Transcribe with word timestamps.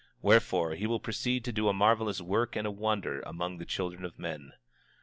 Wherefore, 0.23 0.73
he 0.73 0.87
will 0.87 0.99
proceed 0.99 1.45
to 1.45 1.51
do 1.51 1.67
a 1.67 1.73
marvelous 1.73 2.21
work 2.21 2.55
and 2.55 2.65
a 2.65 2.71
wonder 2.71 3.19
among 3.19 3.59
the 3.59 3.65
children 3.67 4.03
of 4.03 4.17
men. 4.17 4.53